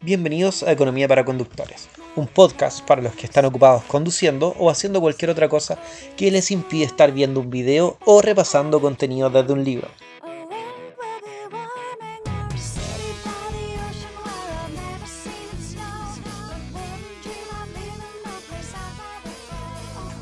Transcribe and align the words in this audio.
Bienvenidos 0.00 0.62
a 0.62 0.70
Economía 0.70 1.08
para 1.08 1.24
Conductores, 1.24 1.88
un 2.14 2.28
podcast 2.28 2.86
para 2.86 3.02
los 3.02 3.14
que 3.14 3.26
están 3.26 3.44
ocupados 3.44 3.82
conduciendo 3.84 4.54
o 4.58 4.70
haciendo 4.70 5.00
cualquier 5.00 5.30
otra 5.30 5.48
cosa 5.48 5.78
que 6.16 6.30
les 6.30 6.50
impide 6.50 6.84
estar 6.84 7.10
viendo 7.12 7.40
un 7.40 7.50
video 7.50 7.98
o 8.04 8.22
repasando 8.22 8.80
contenido 8.80 9.30
desde 9.30 9.52
un 9.52 9.64
libro. 9.64 9.88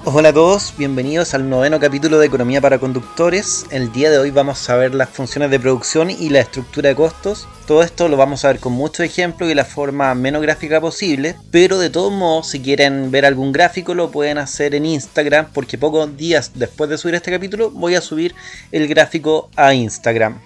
Hola 0.07 0.28
a 0.28 0.33
todos, 0.34 0.74
bienvenidos 0.77 1.33
al 1.33 1.48
noveno 1.48 1.80
capítulo 1.80 2.19
de 2.19 2.27
Economía 2.27 2.60
para 2.60 2.78
Conductores. 2.78 3.65
El 3.70 3.91
día 3.91 4.11
de 4.11 4.19
hoy 4.19 4.30
vamos 4.30 4.69
a 4.69 4.77
ver 4.77 4.95
las 4.95 5.09
funciones 5.09 5.51
de 5.51 5.59
producción 5.59 6.11
y 6.11 6.28
la 6.28 6.41
estructura 6.41 6.91
de 6.91 6.95
costos. 6.95 7.48
Todo 7.66 7.83
esto 7.83 8.06
lo 8.09 8.19
vamos 8.19 8.45
a 8.45 8.48
ver 8.48 8.61
con 8.61 8.75
muchos 8.75 9.01
ejemplos 9.01 9.51
y 9.51 9.55
la 9.55 9.64
forma 9.64 10.14
menos 10.14 10.42
gráfica 10.42 10.78
posible, 10.78 11.37
pero 11.51 11.78
de 11.78 11.88
todos 11.88 12.12
modos, 12.12 12.51
si 12.51 12.61
quieren 12.61 13.11
ver 13.11 13.25
algún 13.25 13.51
gráfico, 13.51 13.95
lo 13.95 14.11
pueden 14.11 14.37
hacer 14.37 14.75
en 14.75 14.84
Instagram, 14.84 15.47
porque 15.55 15.78
pocos 15.78 16.14
días 16.19 16.50
después 16.55 16.91
de 16.91 16.98
subir 16.98 17.14
este 17.14 17.30
capítulo 17.30 17.70
voy 17.70 17.95
a 17.95 18.02
subir 18.02 18.34
el 18.73 18.86
gráfico 18.86 19.48
a 19.56 19.73
Instagram. 19.73 20.39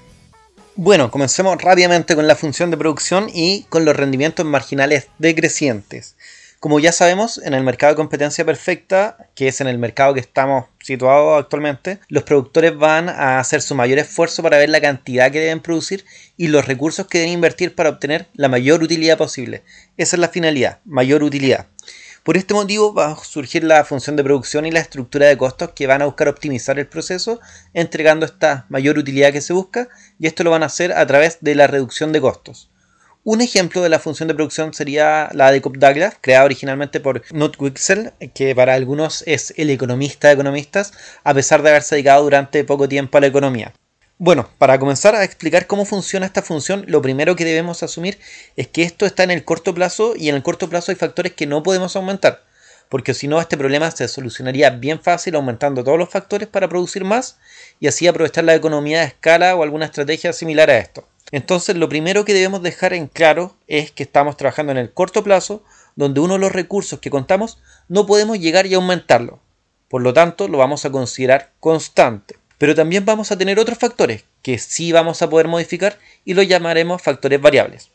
Bueno, 0.76 1.10
comencemos 1.10 1.60
rápidamente 1.60 2.14
con 2.14 2.28
la 2.28 2.36
función 2.36 2.70
de 2.70 2.76
producción 2.76 3.28
y 3.34 3.64
con 3.64 3.84
los 3.84 3.96
rendimientos 3.96 4.46
marginales 4.46 5.08
decrecientes. 5.18 6.14
Como 6.60 6.80
ya 6.80 6.90
sabemos, 6.90 7.38
en 7.44 7.54
el 7.54 7.62
mercado 7.62 7.92
de 7.92 7.96
competencia 7.98 8.44
perfecta, 8.44 9.30
que 9.36 9.46
es 9.46 9.60
en 9.60 9.68
el 9.68 9.78
mercado 9.78 10.12
que 10.12 10.18
estamos 10.18 10.64
situados 10.82 11.38
actualmente, 11.38 12.00
los 12.08 12.24
productores 12.24 12.76
van 12.76 13.08
a 13.08 13.38
hacer 13.38 13.62
su 13.62 13.76
mayor 13.76 14.00
esfuerzo 14.00 14.42
para 14.42 14.58
ver 14.58 14.68
la 14.68 14.80
cantidad 14.80 15.30
que 15.30 15.38
deben 15.38 15.60
producir 15.60 16.04
y 16.36 16.48
los 16.48 16.66
recursos 16.66 17.06
que 17.06 17.18
deben 17.18 17.34
invertir 17.34 17.76
para 17.76 17.90
obtener 17.90 18.26
la 18.34 18.48
mayor 18.48 18.82
utilidad 18.82 19.16
posible. 19.16 19.62
Esa 19.96 20.16
es 20.16 20.20
la 20.20 20.30
finalidad, 20.30 20.80
mayor 20.84 21.22
utilidad. 21.22 21.68
Por 22.24 22.36
este 22.36 22.54
motivo 22.54 22.92
va 22.92 23.12
a 23.12 23.24
surgir 23.24 23.62
la 23.62 23.84
función 23.84 24.16
de 24.16 24.24
producción 24.24 24.66
y 24.66 24.72
la 24.72 24.80
estructura 24.80 25.28
de 25.28 25.38
costos 25.38 25.70
que 25.76 25.86
van 25.86 26.02
a 26.02 26.06
buscar 26.06 26.26
optimizar 26.26 26.76
el 26.80 26.88
proceso, 26.88 27.40
entregando 27.72 28.26
esta 28.26 28.66
mayor 28.68 28.98
utilidad 28.98 29.32
que 29.32 29.42
se 29.42 29.52
busca, 29.52 29.88
y 30.18 30.26
esto 30.26 30.42
lo 30.42 30.50
van 30.50 30.64
a 30.64 30.66
hacer 30.66 30.92
a 30.92 31.06
través 31.06 31.38
de 31.40 31.54
la 31.54 31.68
reducción 31.68 32.10
de 32.10 32.20
costos. 32.20 32.68
Un 33.30 33.42
ejemplo 33.42 33.82
de 33.82 33.90
la 33.90 33.98
función 33.98 34.26
de 34.26 34.34
producción 34.34 34.72
sería 34.72 35.28
la 35.34 35.52
de 35.52 35.60
Cobb 35.60 35.76
Douglas, 35.76 36.16
creada 36.18 36.46
originalmente 36.46 36.98
por 36.98 37.20
Knut 37.20 37.60
Wicksell, 37.60 38.12
que 38.32 38.54
para 38.54 38.72
algunos 38.72 39.22
es 39.26 39.52
el 39.58 39.68
economista 39.68 40.28
de 40.28 40.32
economistas, 40.32 40.94
a 41.24 41.34
pesar 41.34 41.60
de 41.60 41.68
haberse 41.68 41.94
dedicado 41.94 42.22
durante 42.22 42.64
poco 42.64 42.88
tiempo 42.88 43.18
a 43.18 43.20
la 43.20 43.26
economía. 43.26 43.74
Bueno, 44.16 44.48
para 44.56 44.78
comenzar 44.78 45.14
a 45.14 45.24
explicar 45.24 45.66
cómo 45.66 45.84
funciona 45.84 46.24
esta 46.24 46.40
función, 46.40 46.86
lo 46.88 47.02
primero 47.02 47.36
que 47.36 47.44
debemos 47.44 47.82
asumir 47.82 48.18
es 48.56 48.66
que 48.66 48.82
esto 48.82 49.04
está 49.04 49.24
en 49.24 49.30
el 49.30 49.44
corto 49.44 49.74
plazo 49.74 50.14
y 50.16 50.30
en 50.30 50.34
el 50.34 50.42
corto 50.42 50.70
plazo 50.70 50.90
hay 50.90 50.96
factores 50.96 51.34
que 51.34 51.46
no 51.46 51.62
podemos 51.62 51.96
aumentar, 51.96 52.44
porque 52.88 53.12
si 53.12 53.28
no 53.28 53.42
este 53.42 53.58
problema 53.58 53.90
se 53.90 54.08
solucionaría 54.08 54.70
bien 54.70 55.02
fácil 55.02 55.34
aumentando 55.34 55.84
todos 55.84 55.98
los 55.98 56.08
factores 56.08 56.48
para 56.48 56.70
producir 56.70 57.04
más 57.04 57.36
y 57.78 57.88
así 57.88 58.06
aprovechar 58.06 58.44
la 58.44 58.54
economía 58.54 59.00
de 59.00 59.08
escala 59.08 59.54
o 59.54 59.62
alguna 59.62 59.84
estrategia 59.84 60.32
similar 60.32 60.70
a 60.70 60.78
esto. 60.78 61.06
Entonces 61.30 61.76
lo 61.76 61.88
primero 61.88 62.24
que 62.24 62.34
debemos 62.34 62.62
dejar 62.62 62.92
en 62.92 63.06
claro 63.06 63.54
es 63.66 63.90
que 63.90 64.02
estamos 64.02 64.36
trabajando 64.36 64.72
en 64.72 64.78
el 64.78 64.92
corto 64.92 65.22
plazo, 65.22 65.62
donde 65.96 66.20
uno 66.20 66.34
de 66.34 66.40
los 66.40 66.52
recursos 66.52 67.00
que 67.00 67.10
contamos 67.10 67.58
no 67.88 68.06
podemos 68.06 68.38
llegar 68.38 68.66
y 68.66 68.74
aumentarlo. 68.74 69.40
Por 69.88 70.02
lo 70.02 70.12
tanto, 70.12 70.48
lo 70.48 70.58
vamos 70.58 70.84
a 70.84 70.90
considerar 70.90 71.52
constante. 71.60 72.36
Pero 72.58 72.74
también 72.74 73.04
vamos 73.04 73.30
a 73.30 73.38
tener 73.38 73.58
otros 73.58 73.78
factores 73.78 74.24
que 74.42 74.58
sí 74.58 74.92
vamos 74.92 75.22
a 75.22 75.30
poder 75.30 75.48
modificar 75.48 75.98
y 76.24 76.34
los 76.34 76.46
llamaremos 76.46 77.00
factores 77.00 77.40
variables. 77.40 77.90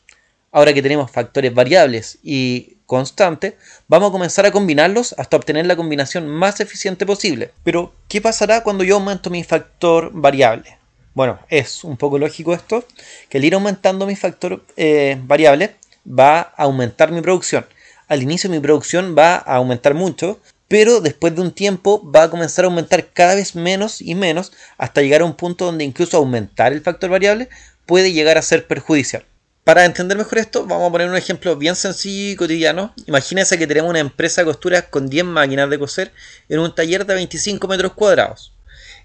Ahora 0.50 0.72
que 0.72 0.82
tenemos 0.82 1.10
factores 1.10 1.52
variables 1.52 2.18
y 2.22 2.76
constantes, 2.86 3.54
vamos 3.88 4.08
a 4.08 4.12
comenzar 4.12 4.46
a 4.46 4.52
combinarlos 4.52 5.14
hasta 5.18 5.36
obtener 5.36 5.66
la 5.66 5.76
combinación 5.76 6.28
más 6.28 6.60
eficiente 6.60 7.04
posible. 7.04 7.50
Pero, 7.64 7.92
¿qué 8.08 8.20
pasará 8.20 8.62
cuando 8.62 8.84
yo 8.84 8.94
aumento 8.94 9.30
mi 9.30 9.42
factor 9.42 10.10
variable? 10.12 10.78
Bueno, 11.14 11.38
es 11.48 11.84
un 11.84 11.96
poco 11.96 12.18
lógico 12.18 12.54
esto, 12.54 12.84
que 13.28 13.38
el 13.38 13.44
ir 13.44 13.54
aumentando 13.54 14.04
mi 14.04 14.16
factor 14.16 14.64
eh, 14.76 15.16
variable 15.22 15.76
va 16.06 16.40
a 16.40 16.64
aumentar 16.64 17.12
mi 17.12 17.20
producción. 17.20 17.64
Al 18.08 18.20
inicio 18.20 18.50
mi 18.50 18.58
producción 18.58 19.14
va 19.16 19.36
a 19.36 19.54
aumentar 19.54 19.94
mucho, 19.94 20.40
pero 20.66 21.00
después 21.00 21.32
de 21.36 21.42
un 21.42 21.52
tiempo 21.52 22.02
va 22.10 22.24
a 22.24 22.30
comenzar 22.30 22.64
a 22.64 22.68
aumentar 22.68 23.12
cada 23.12 23.36
vez 23.36 23.54
menos 23.54 24.02
y 24.02 24.16
menos 24.16 24.52
hasta 24.76 25.02
llegar 25.02 25.20
a 25.20 25.24
un 25.24 25.34
punto 25.34 25.66
donde 25.66 25.84
incluso 25.84 26.16
aumentar 26.16 26.72
el 26.72 26.82
factor 26.82 27.10
variable 27.10 27.48
puede 27.86 28.12
llegar 28.12 28.36
a 28.36 28.42
ser 28.42 28.66
perjudicial. 28.66 29.24
Para 29.62 29.84
entender 29.84 30.18
mejor 30.18 30.38
esto, 30.38 30.66
vamos 30.66 30.88
a 30.88 30.92
poner 30.92 31.08
un 31.08 31.16
ejemplo 31.16 31.54
bien 31.56 31.76
sencillo 31.76 32.32
y 32.32 32.36
cotidiano. 32.36 32.92
Imagínense 33.06 33.56
que 33.56 33.68
tenemos 33.68 33.90
una 33.90 34.00
empresa 34.00 34.40
de 34.40 34.46
costuras 34.46 34.82
con 34.90 35.08
10 35.08 35.26
máquinas 35.26 35.70
de 35.70 35.78
coser 35.78 36.12
en 36.48 36.58
un 36.58 36.74
taller 36.74 37.06
de 37.06 37.14
25 37.14 37.68
metros 37.68 37.92
cuadrados 37.92 38.53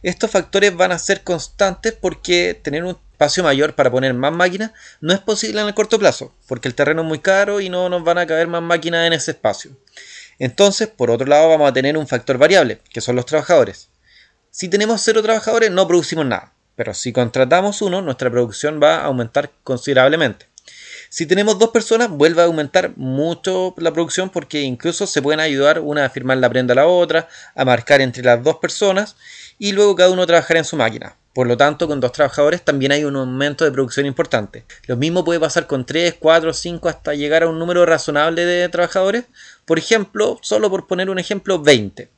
estos 0.03 0.31
factores 0.31 0.75
van 0.75 0.91
a 0.91 0.99
ser 0.99 1.23
constantes 1.23 1.93
porque 1.93 2.59
tener 2.61 2.83
un 2.83 2.97
espacio 3.11 3.43
mayor 3.43 3.75
para 3.75 3.91
poner 3.91 4.13
más 4.13 4.31
máquinas 4.31 4.71
no 5.01 5.13
es 5.13 5.19
posible 5.19 5.61
en 5.61 5.67
el 5.67 5.73
corto 5.73 5.99
plazo, 5.99 6.33
porque 6.47 6.67
el 6.67 6.75
terreno 6.75 7.01
es 7.01 7.07
muy 7.07 7.19
caro 7.19 7.59
y 7.59 7.69
no 7.69 7.89
nos 7.89 8.03
van 8.03 8.17
a 8.17 8.25
caber 8.25 8.47
más 8.47 8.61
máquinas 8.61 9.05
en 9.07 9.13
ese 9.13 9.31
espacio. 9.31 9.71
Entonces, 10.39 10.87
por 10.87 11.11
otro 11.11 11.27
lado, 11.27 11.49
vamos 11.49 11.69
a 11.69 11.73
tener 11.73 11.97
un 11.97 12.07
factor 12.07 12.37
variable, 12.37 12.79
que 12.91 13.01
son 13.01 13.17
los 13.17 13.25
trabajadores. 13.25 13.89
Si 14.51 14.69
tenemos 14.69 15.01
cero 15.01 15.21
trabajadores, 15.21 15.69
no 15.69 15.87
producimos 15.87 16.25
nada, 16.25 16.53
pero 16.75 16.93
si 16.93 17.11
contratamos 17.11 17.81
uno, 17.81 18.01
nuestra 18.01 18.31
producción 18.31 18.79
va 18.81 18.97
a 18.97 19.05
aumentar 19.05 19.51
considerablemente. 19.63 20.48
Si 21.09 21.25
tenemos 21.25 21.57
dos 21.59 21.69
personas, 21.69 22.09
vuelve 22.09 22.41
a 22.41 22.45
aumentar 22.45 22.93
mucho 22.97 23.73
la 23.77 23.93
producción 23.93 24.29
porque 24.29 24.61
incluso 24.61 25.07
se 25.07 25.21
pueden 25.21 25.39
ayudar 25.39 25.79
una 25.79 26.05
a 26.05 26.09
firmar 26.09 26.37
la 26.37 26.49
prenda 26.49 26.73
a 26.73 26.75
la 26.75 26.87
otra, 26.87 27.27
a 27.55 27.65
marcar 27.65 28.01
entre 28.01 28.23
las 28.23 28.43
dos 28.43 28.57
personas 28.57 29.15
y 29.57 29.71
luego 29.71 29.95
cada 29.95 30.11
uno 30.11 30.27
trabajará 30.27 30.59
en 30.59 30.65
su 30.65 30.75
máquina. 30.75 31.15
Por 31.33 31.47
lo 31.47 31.55
tanto, 31.55 31.87
con 31.87 31.99
dos 31.99 32.11
trabajadores 32.11 32.63
también 32.63 32.91
hay 32.91 33.03
un 33.03 33.15
aumento 33.15 33.63
de 33.63 33.71
producción 33.71 34.05
importante. 34.05 34.65
Lo 34.87 34.97
mismo 34.97 35.23
puede 35.23 35.39
pasar 35.39 35.67
con 35.67 35.85
3, 35.85 36.15
4, 36.19 36.53
5 36.53 36.89
hasta 36.89 37.13
llegar 37.13 37.43
a 37.43 37.47
un 37.47 37.59
número 37.59 37.85
razonable 37.85 38.45
de 38.45 38.67
trabajadores. 38.67 39.25
Por 39.66 39.77
ejemplo, 39.77 40.39
solo 40.41 40.69
por 40.69 40.87
poner 40.87 41.09
un 41.09 41.19
ejemplo, 41.19 41.61
20. 41.61 42.09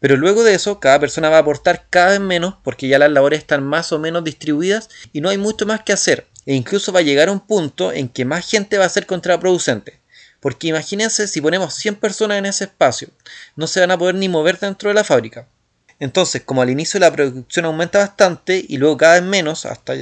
Pero 0.00 0.16
luego 0.16 0.44
de 0.44 0.54
eso, 0.54 0.80
cada 0.80 1.00
persona 1.00 1.30
va 1.30 1.38
a 1.38 1.40
aportar 1.40 1.86
cada 1.90 2.10
vez 2.10 2.20
menos 2.20 2.54
porque 2.62 2.88
ya 2.88 2.98
las 2.98 3.10
labores 3.10 3.40
están 3.40 3.64
más 3.64 3.90
o 3.92 3.98
menos 3.98 4.22
distribuidas 4.22 4.88
y 5.12 5.20
no 5.20 5.30
hay 5.30 5.38
mucho 5.38 5.66
más 5.66 5.82
que 5.82 5.92
hacer. 5.92 6.26
E 6.46 6.54
incluso 6.54 6.92
va 6.92 7.00
a 7.00 7.02
llegar 7.02 7.28
a 7.28 7.32
un 7.32 7.40
punto 7.40 7.92
en 7.92 8.08
que 8.08 8.24
más 8.24 8.48
gente 8.48 8.78
va 8.78 8.84
a 8.84 8.90
ser 8.90 9.06
contraproducente. 9.06 10.00
Porque 10.40 10.68
imagínense 10.68 11.26
si 11.26 11.40
ponemos 11.40 11.74
100 11.74 11.96
personas 11.96 12.38
en 12.38 12.46
ese 12.46 12.64
espacio, 12.64 13.08
no 13.56 13.66
se 13.66 13.80
van 13.80 13.90
a 13.90 13.98
poder 13.98 14.14
ni 14.14 14.28
mover 14.28 14.58
dentro 14.58 14.90
de 14.90 14.94
la 14.94 15.04
fábrica. 15.04 15.48
Entonces, 15.98 16.42
como 16.42 16.60
al 16.60 16.70
inicio 16.70 17.00
la 17.00 17.12
producción 17.12 17.64
aumenta 17.64 18.00
bastante 18.00 18.64
y 18.68 18.76
luego 18.76 18.96
cada 18.96 19.14
vez 19.14 19.22
menos 19.22 19.64
hasta 19.64 19.94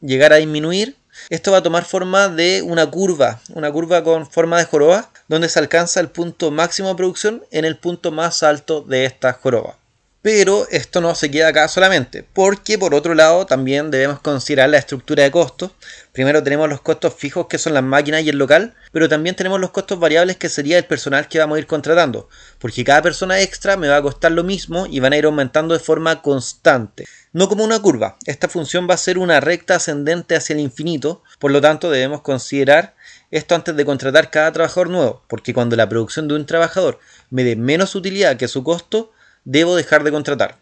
llegar 0.00 0.32
a 0.32 0.36
disminuir, 0.36 0.96
esto 1.30 1.52
va 1.52 1.58
a 1.58 1.62
tomar 1.62 1.84
forma 1.84 2.28
de 2.28 2.62
una 2.62 2.90
curva, 2.90 3.40
una 3.54 3.70
curva 3.70 4.02
con 4.02 4.28
forma 4.28 4.58
de 4.58 4.64
joroba, 4.64 5.10
donde 5.28 5.48
se 5.48 5.58
alcanza 5.58 6.00
el 6.00 6.10
punto 6.10 6.50
máximo 6.50 6.88
de 6.88 6.94
producción 6.96 7.44
en 7.50 7.64
el 7.64 7.78
punto 7.78 8.12
más 8.12 8.42
alto 8.42 8.82
de 8.82 9.04
esta 9.04 9.32
joroba. 9.32 9.78
Pero 10.26 10.66
esto 10.72 11.00
no 11.00 11.14
se 11.14 11.30
queda 11.30 11.46
acá 11.46 11.68
solamente, 11.68 12.24
porque 12.24 12.78
por 12.78 12.96
otro 12.96 13.14
lado 13.14 13.46
también 13.46 13.92
debemos 13.92 14.18
considerar 14.18 14.68
la 14.68 14.78
estructura 14.78 15.22
de 15.22 15.30
costos. 15.30 15.70
Primero 16.10 16.42
tenemos 16.42 16.68
los 16.68 16.80
costos 16.80 17.14
fijos 17.14 17.46
que 17.46 17.58
son 17.58 17.74
las 17.74 17.84
máquinas 17.84 18.24
y 18.24 18.30
el 18.30 18.36
local, 18.36 18.74
pero 18.90 19.08
también 19.08 19.36
tenemos 19.36 19.60
los 19.60 19.70
costos 19.70 20.00
variables 20.00 20.36
que 20.36 20.48
sería 20.48 20.78
el 20.78 20.84
personal 20.84 21.28
que 21.28 21.38
vamos 21.38 21.54
a 21.54 21.58
ir 21.60 21.68
contratando, 21.68 22.28
porque 22.58 22.82
cada 22.82 23.02
persona 23.02 23.40
extra 23.40 23.76
me 23.76 23.86
va 23.86 23.98
a 23.98 24.02
costar 24.02 24.32
lo 24.32 24.42
mismo 24.42 24.88
y 24.90 24.98
van 24.98 25.12
a 25.12 25.16
ir 25.16 25.26
aumentando 25.26 25.74
de 25.74 25.80
forma 25.80 26.20
constante. 26.22 27.04
No 27.32 27.48
como 27.48 27.62
una 27.62 27.78
curva, 27.78 28.16
esta 28.26 28.48
función 28.48 28.88
va 28.90 28.94
a 28.94 28.96
ser 28.96 29.18
una 29.18 29.38
recta 29.38 29.76
ascendente 29.76 30.34
hacia 30.34 30.54
el 30.54 30.60
infinito, 30.60 31.22
por 31.38 31.52
lo 31.52 31.60
tanto 31.60 31.88
debemos 31.88 32.22
considerar 32.22 32.96
esto 33.30 33.54
antes 33.54 33.76
de 33.76 33.84
contratar 33.84 34.32
cada 34.32 34.50
trabajador 34.50 34.90
nuevo, 34.90 35.22
porque 35.28 35.54
cuando 35.54 35.76
la 35.76 35.88
producción 35.88 36.26
de 36.26 36.34
un 36.34 36.46
trabajador 36.46 36.98
me 37.30 37.44
dé 37.44 37.54
menos 37.54 37.94
utilidad 37.94 38.36
que 38.36 38.48
su 38.48 38.64
costo, 38.64 39.12
debo 39.46 39.76
dejar 39.76 40.04
de 40.04 40.10
contratar. 40.10 40.58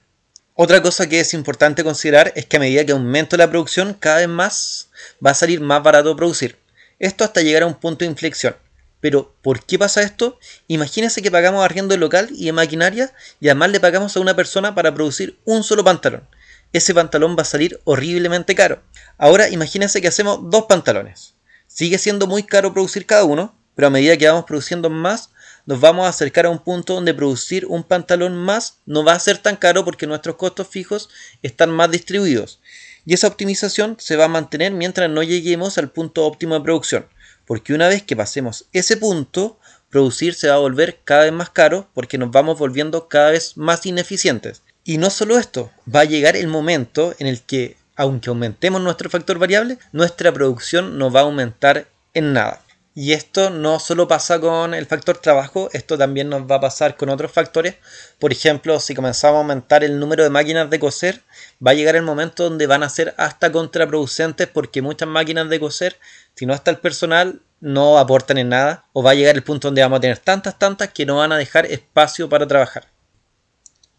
Otra 0.53 0.81
cosa 0.81 1.09
que 1.09 1.19
es 1.19 1.35
importante 1.35 1.83
considerar 1.83 2.33
es 2.37 2.47
que 2.47 2.59
a 2.59 2.61
medida 2.61 2.85
que 2.85 2.93
aumento 2.93 3.37
la 3.37 3.51
producción, 3.51 3.95
cada 3.95 4.19
vez 4.19 4.29
más 4.29 4.91
va 5.25 5.31
a 5.31 5.35
salir 5.35 5.61
más 5.61 5.83
barato 5.83 6.15
producir. 6.15 6.59
Esto 7.01 7.25
hasta 7.25 7.41
llegar 7.41 7.65
a 7.65 7.67
un 7.67 7.75
punto 7.75 8.05
de 8.05 8.11
inflexión. 8.11 8.55
Pero, 9.01 9.35
¿por 9.43 9.65
qué 9.65 9.79
pasa 9.79 10.03
esto? 10.03 10.39
Imagínense 10.69 11.23
que 11.23 11.31
pagamos 11.31 11.65
arriendo 11.65 11.97
local 11.97 12.29
y 12.31 12.47
de 12.47 12.53
maquinaria 12.53 13.13
y 13.41 13.49
además 13.49 13.71
le 13.71 13.81
pagamos 13.81 14.17
a 14.17 14.21
una 14.21 14.37
persona 14.37 14.75
para 14.75 14.95
producir 14.95 15.39
un 15.45 15.65
solo 15.65 15.83
pantalón. 15.83 16.29
Ese 16.73 16.95
pantalón 16.95 17.37
va 17.37 17.43
a 17.43 17.47
salir 17.47 17.81
horriblemente 17.85 18.55
caro. 18.55 18.83
Ahora 19.19 19.49
imagínense 19.49 20.01
que 20.01 20.09
hacemos 20.09 20.39
dos 20.51 20.67
pantalones. 20.69 21.35
Sigue 21.67 21.99
siendo 21.99 22.27
muy 22.27 22.45
caro 22.45 22.73
producir 22.73 23.07
cada 23.07 23.25
uno, 23.25 23.59
pero 23.75 23.89
a 23.89 23.91
medida 23.91 24.17
que 24.17 24.29
vamos 24.29 24.45
produciendo 24.45 24.89
más, 24.89 25.31
nos 25.67 25.81
vamos 25.81 26.07
a 26.07 26.11
acercar 26.11 26.47
a 26.47 26.51
un 26.51 26.59
punto 26.59 26.95
donde 26.95 27.15
producir 27.15 27.67
un 27.67 27.85
pantalón 27.85 28.37
más 28.37 28.79
no 28.85 29.05
va 29.05 29.13
a 29.13 29.19
ser 29.19 29.39
tan 29.39 29.57
caro 29.57 29.85
porque 29.85 30.07
nuestros 30.07 30.37
costos 30.37 30.69
fijos 30.69 31.09
están 31.43 31.71
más 31.71 31.91
distribuidos. 31.91 32.61
Y 33.07 33.15
esa 33.15 33.29
optimización 33.29 33.97
se 33.99 34.17
va 34.17 34.27
a 34.27 34.29
mantener 34.29 34.73
mientras 34.73 35.11
no 35.11 35.23
lleguemos 35.23 35.79
al 35.79 35.91
punto 35.91 36.27
óptimo 36.27 36.55
de 36.55 36.61
producción. 36.63 37.07
Porque 37.47 37.75
una 37.75 37.89
vez 37.89 38.03
que 38.03 38.17
pasemos 38.17 38.67
ese 38.73 38.97
punto, 38.97 39.59
producir 39.91 40.35
se 40.35 40.49
va 40.49 40.55
a 40.55 40.59
volver 40.59 41.01
cada 41.05 41.25
vez 41.25 41.33
más 41.33 41.51
caro 41.51 41.89
porque 41.95 42.19
nos 42.19 42.31
vamos 42.31 42.59
volviendo 42.59 43.09
cada 43.09 43.31
vez 43.31 43.57
más 43.57 43.85
ineficientes. 43.87 44.63
Y 44.85 44.99
no 44.99 45.11
solo 45.11 45.39
esto, 45.39 45.71
va 45.93 46.01
a 46.01 46.05
llegar 46.05 46.37
el 46.37 46.47
momento 46.47 47.15
en 47.19 47.27
el 47.27 47.41
que, 47.43 47.77
aunque 47.97 48.29
aumentemos 48.29 48.83
nuestro 48.83 49.09
factor 49.09 49.39
variable, 49.39 49.79
nuestra 49.93 50.33
producción 50.33 50.99
no 50.99 51.11
va 51.11 51.21
a 51.21 51.25
aumentar 51.25 51.89
en 52.13 52.33
nada. 52.33 52.61
Y 52.97 53.13
esto 53.13 53.51
no 53.51 53.81
solo 53.81 54.07
pasa 54.07 54.39
con 54.39 54.73
el 54.73 54.87
factor 54.87 55.19
trabajo, 55.19 55.69
esto 55.73 55.99
también 55.99 56.29
nos 56.29 56.43
va 56.43 56.57
a 56.57 56.61
pasar 56.61 56.97
con 56.97 57.09
otros 57.09 57.33
factores. 57.33 57.75
Por 58.21 58.31
ejemplo, 58.31 58.79
si 58.79 58.95
comenzamos 58.95 59.35
a 59.35 59.41
aumentar 59.41 59.83
el 59.83 59.99
número 59.99 60.23
de 60.23 60.31
máquinas 60.31 60.71
de 60.71 60.79
coser, 60.79 61.23
va 61.65 61.73
a 61.73 61.75
llegar 61.75 61.97
el 61.97 62.03
momento 62.03 62.45
donde 62.45 62.69
van 62.69 62.85
a 62.85 62.89
ser 62.89 63.13
hasta 63.19 63.51
contraproducentes 63.51 64.47
porque 64.47 64.81
muchas 64.81 65.09
máquinas 65.09 65.49
de 65.49 65.59
coser, 65.59 65.99
si 66.37 66.47
no 66.47 66.55
está 66.55 66.71
el 66.71 66.79
personal, 66.79 67.43
no 67.59 67.99
aportan 67.99 68.39
en 68.39 68.51
nada. 68.51 68.85
O 68.93 69.03
va 69.03 69.11
a 69.11 69.15
llegar 69.15 69.35
el 69.35 69.43
punto 69.43 69.69
donde 69.69 69.83
vamos 69.83 69.99
a 69.99 70.01
tener 70.01 70.19
tantas, 70.19 70.57
tantas 70.57 70.91
que 70.91 71.05
no 71.05 71.17
van 71.17 71.33
a 71.33 71.37
dejar 71.37 71.67
espacio 71.67 72.29
para 72.29 72.47
trabajar. 72.47 72.94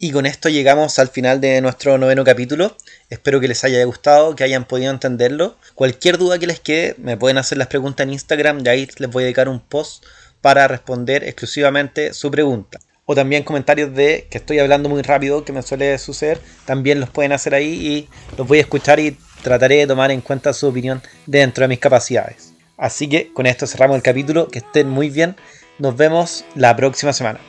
Y 0.06 0.12
con 0.12 0.28
esto 0.28 0.50
llegamos 0.50 1.00
al 1.00 1.07
final 1.07 1.42
de 1.42 1.60
nuestro 1.62 1.98
noveno 1.98 2.24
capítulo. 2.24 2.78
Espero 3.10 3.40
que 3.40 3.48
les 3.48 3.63
haya 3.63 3.84
gustado, 3.86 4.36
que 4.36 4.44
hayan 4.44 4.66
podido 4.66 4.92
entenderlo. 4.92 5.57
Cualquier 5.74 6.19
duda 6.19 6.38
que 6.38 6.46
les 6.46 6.60
quede, 6.60 6.94
me 7.00 7.18
pueden 7.18 7.40
hacer 7.40 7.57
las 7.57 7.69
preguntas 7.69 8.06
en 8.06 8.13
Instagram 8.13 8.62
y 8.63 8.69
ahí 8.69 8.88
les 9.00 9.10
voy 9.10 9.24
a 9.24 9.25
dedicar 9.25 9.50
un 9.50 9.60
post 9.60 10.06
para 10.42 10.68
responder 10.68 11.24
exclusivamente 11.24 12.13
su 12.13 12.30
pregunta. 12.30 12.80
O 13.06 13.16
también 13.16 13.42
comentarios 13.42 13.96
de 13.96 14.28
que 14.30 14.38
estoy 14.38 14.60
hablando 14.60 14.90
muy 14.90 15.02
rápido, 15.02 15.44
que 15.44 15.54
me 15.54 15.63
suele 15.63 15.98
suceder, 15.98 16.40
también 16.66 17.00
los 17.00 17.10
pueden 17.10 17.31
hacer 17.31 17.56
ahí 17.56 17.74
y 17.74 18.08
los 18.38 18.48
voy 18.48 18.60
a 18.60 18.62
escuchar 18.62 19.00
y 19.00 19.18
trataré 19.42 19.78
de 19.78 19.88
tomar 19.88 20.12
en 20.12 20.22
cuenta 20.22 20.54
su 20.54 20.68
opinión 20.68 21.01
dentro 21.25 21.63
de 21.63 21.69
mis 21.69 21.80
capacidades. 21.80 22.54
Así 22.78 23.10
que 23.10 23.34
con 23.34 23.48
esto 23.48 23.66
cerramos 23.66 23.96
el 23.96 24.04
capítulo, 24.04 24.50
que 24.50 24.60
estén 24.60 24.88
muy 24.88 25.10
bien, 25.10 25.36
nos 25.80 25.98
vemos 25.98 26.46
la 26.54 26.75
próxima 26.75 27.12
semana. 27.12 27.40